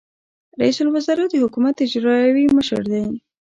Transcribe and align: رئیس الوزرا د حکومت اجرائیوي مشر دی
رئیس 0.59 0.77
الوزرا 0.81 1.25
د 1.29 1.35
حکومت 1.43 1.75
اجرائیوي 1.85 2.45
مشر 2.57 2.81
دی 2.91 3.01